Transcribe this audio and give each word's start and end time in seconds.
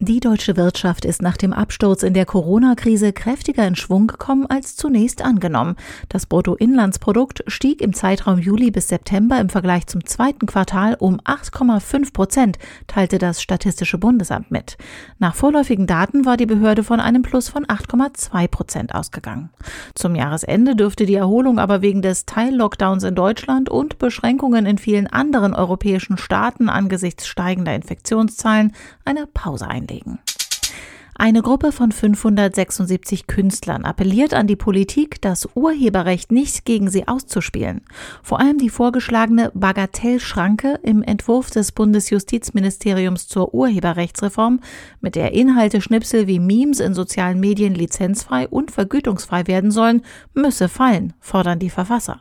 Die 0.00 0.20
deutsche 0.20 0.58
Wirtschaft 0.58 1.06
ist 1.06 1.22
nach 1.22 1.38
dem 1.38 1.54
Absturz 1.54 2.02
in 2.02 2.12
der 2.12 2.26
Corona-Krise 2.26 3.14
kräftiger 3.14 3.66
in 3.66 3.76
Schwung 3.76 4.08
gekommen 4.08 4.44
als 4.46 4.76
zunächst 4.76 5.22
angenommen. 5.22 5.76
Das 6.10 6.26
Bruttoinlandsprodukt 6.26 7.44
stieg 7.46 7.80
im 7.80 7.94
Zeitraum 7.94 8.38
Juli 8.38 8.70
bis 8.70 8.88
September 8.88 9.40
im 9.40 9.48
Vergleich 9.48 9.86
zum 9.86 10.04
zweiten 10.04 10.44
Quartal 10.44 10.96
um 10.98 11.18
8,5 11.20 12.12
Prozent, 12.12 12.58
teilte 12.86 13.16
das 13.16 13.40
Statistische 13.40 13.96
Bundesamt 13.96 14.50
mit. 14.50 14.76
Nach 15.18 15.34
vorläufigen 15.34 15.86
Daten 15.86 16.26
war 16.26 16.36
die 16.36 16.46
Behörde 16.46 16.84
von 16.84 17.00
einem 17.00 17.22
Plus 17.22 17.48
von 17.48 17.64
8,2 17.64 18.48
Prozent 18.48 18.94
ausgegangen. 18.94 19.48
Zum 19.94 20.14
Jahresende 20.14 20.76
dürfte 20.76 21.06
die 21.06 21.14
Erholung 21.14 21.58
aber 21.58 21.80
wegen 21.80 22.02
des 22.02 22.26
Teil-Lockdowns 22.26 23.02
in 23.04 23.14
Deutschland 23.14 23.70
und 23.70 23.98
Beschränkungen 23.98 24.66
in 24.66 24.76
vielen 24.76 25.06
anderen 25.06 25.54
europäischen 25.54 26.18
Staaten 26.18 26.68
angesichts 26.68 27.26
steigender 27.26 27.74
Infektionszahlen 27.74 28.72
eine 29.06 29.26
Pause 29.26 29.66
einlegen. 29.88 30.18
Eine 31.18 31.40
Gruppe 31.40 31.72
von 31.72 31.92
576 31.92 33.26
Künstlern 33.26 33.86
appelliert 33.86 34.34
an 34.34 34.46
die 34.46 34.54
Politik, 34.54 35.22
das 35.22 35.48
Urheberrecht 35.54 36.30
nicht 36.30 36.66
gegen 36.66 36.90
sie 36.90 37.08
auszuspielen. 37.08 37.80
Vor 38.22 38.38
allem 38.38 38.58
die 38.58 38.68
vorgeschlagene 38.68 39.50
Bagatellschranke 39.54 40.78
im 40.82 41.02
Entwurf 41.02 41.48
des 41.50 41.72
Bundesjustizministeriums 41.72 43.28
zur 43.28 43.54
Urheberrechtsreform, 43.54 44.60
mit 45.00 45.14
der 45.14 45.32
Inhalte 45.32 45.80
Schnipsel 45.80 46.26
wie 46.26 46.38
Memes 46.38 46.80
in 46.80 46.92
sozialen 46.92 47.40
Medien 47.40 47.74
lizenzfrei 47.74 48.46
und 48.46 48.70
vergütungsfrei 48.70 49.46
werden 49.46 49.70
sollen, 49.70 50.02
müsse 50.34 50.68
fallen, 50.68 51.14
fordern 51.18 51.58
die 51.58 51.70
Verfasser. 51.70 52.20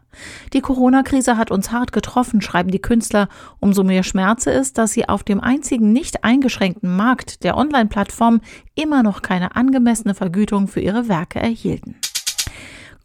Die 0.53 0.62
Corona-Krise 0.62 1.38
hat 1.38 1.52
uns 1.52 1.72
hart 1.72 1.91
getroffen, 1.91 2.41
schreiben 2.41 2.72
die 2.72 2.81
Künstler. 2.81 3.27
Umso 3.59 3.84
mehr 3.84 4.03
Schmerze 4.03 4.52
ist, 4.52 4.77
dass 4.77 4.94
sie 4.94 5.09
auf 5.09 5.23
dem 5.23 5.41
einzigen 5.41 5.91
nicht 5.91 6.23
eingeschränkten 6.23 6.95
Markt 6.95 7.44
der 7.44 7.58
Online-Plattform 7.58 8.39
immer 8.86 9.02
noch 9.02 9.23
keine 9.23 9.55
angemessene 9.55 10.14
Vergütung 10.14 10.67
für 10.67 10.80
ihre 10.80 11.08
Werke 11.08 11.39
erhielten. 11.39 11.95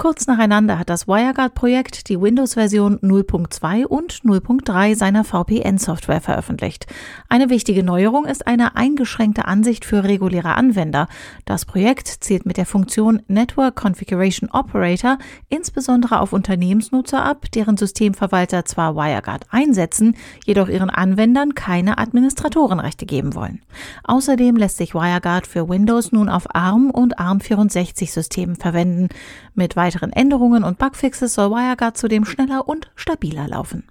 Kurz 0.01 0.27
nacheinander 0.27 0.79
hat 0.79 0.89
das 0.89 1.07
WireGuard-Projekt 1.09 2.09
die 2.09 2.19
Windows-Version 2.19 3.01
0.2 3.01 3.85
und 3.85 4.23
0.3 4.23 4.97
seiner 4.97 5.25
VPN-Software 5.25 6.23
veröffentlicht. 6.23 6.87
Eine 7.29 7.51
wichtige 7.51 7.83
Neuerung 7.83 8.25
ist 8.25 8.47
eine 8.47 8.77
eingeschränkte 8.77 9.45
Ansicht 9.45 9.85
für 9.85 10.03
reguläre 10.03 10.55
Anwender. 10.55 11.07
Das 11.45 11.67
Projekt 11.67 12.09
zielt 12.09 12.47
mit 12.47 12.57
der 12.57 12.65
Funktion 12.65 13.21
Network 13.29 13.77
Configuration 13.77 14.49
Operator 14.49 15.19
insbesondere 15.51 16.21
auf 16.21 16.33
Unternehmensnutzer 16.33 17.23
ab, 17.23 17.51
deren 17.55 17.77
Systemverwalter 17.77 18.65
zwar 18.65 18.97
WireGuard 18.97 19.49
einsetzen, 19.51 20.17
jedoch 20.47 20.71
ihren 20.71 20.89
Anwendern 20.89 21.55
keine 21.55 21.99
Administratorenrechte 21.99 23.05
geben 23.05 23.35
wollen. 23.35 23.61
Außerdem 24.05 24.57
lässt 24.57 24.79
sich 24.79 24.95
WireGuard 24.95 25.47
für 25.47 25.69
Windows 25.69 26.11
nun 26.11 26.31
auf 26.31 26.55
ARM 26.55 26.91
und 26.91 27.19
ARM64-Systemen 27.19 28.57
verwenden. 28.57 29.11
Mit 29.55 29.77
weiteren 29.91 30.13
Änderungen 30.13 30.63
und 30.63 30.79
Bugfixes 30.79 31.35
soll 31.35 31.51
WireGuard 31.51 31.99
zudem 31.99 32.25
schneller 32.25 32.69
und 32.69 32.93
stabiler 32.95 33.49
laufen. 33.49 33.83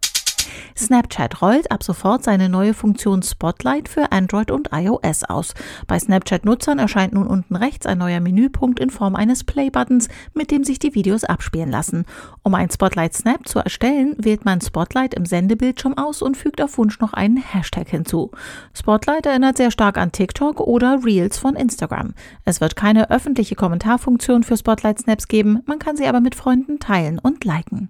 Snapchat 0.77 1.41
rollt 1.41 1.71
ab 1.71 1.83
sofort 1.83 2.23
seine 2.23 2.49
neue 2.49 2.73
Funktion 2.73 3.21
Spotlight 3.21 3.89
für 3.89 4.11
Android 4.11 4.51
und 4.51 4.69
iOS 4.71 5.23
aus. 5.23 5.53
Bei 5.87 5.99
Snapchat-Nutzern 5.99 6.79
erscheint 6.79 7.13
nun 7.13 7.27
unten 7.27 7.55
rechts 7.55 7.85
ein 7.85 7.97
neuer 7.97 8.19
Menüpunkt 8.19 8.79
in 8.79 8.89
Form 8.89 9.15
eines 9.15 9.43
Play-Buttons, 9.43 10.07
mit 10.33 10.51
dem 10.51 10.63
sich 10.63 10.79
die 10.79 10.95
Videos 10.95 11.23
abspielen 11.23 11.69
lassen. 11.69 12.05
Um 12.43 12.55
ein 12.55 12.69
Spotlight-Snap 12.69 13.47
zu 13.47 13.59
erstellen, 13.59 14.15
wählt 14.17 14.45
man 14.45 14.61
Spotlight 14.61 15.13
im 15.13 15.25
Sendebildschirm 15.25 15.97
aus 15.97 16.21
und 16.21 16.37
fügt 16.37 16.61
auf 16.61 16.77
Wunsch 16.77 16.99
noch 16.99 17.13
einen 17.13 17.37
Hashtag 17.37 17.89
hinzu. 17.89 18.31
Spotlight 18.73 19.25
erinnert 19.25 19.57
sehr 19.57 19.71
stark 19.71 19.97
an 19.97 20.11
TikTok 20.11 20.59
oder 20.59 21.03
Reels 21.03 21.37
von 21.37 21.55
Instagram. 21.55 22.13
Es 22.45 22.61
wird 22.61 22.75
keine 22.75 23.09
öffentliche 23.09 23.55
Kommentarfunktion 23.55 24.43
für 24.43 24.57
Spotlight-Snaps 24.57 25.27
geben, 25.27 25.61
man 25.65 25.79
kann 25.79 25.97
sie 25.97 26.07
aber 26.07 26.21
mit 26.21 26.35
Freunden 26.35 26.79
teilen 26.79 27.19
und 27.19 27.43
liken. 27.43 27.89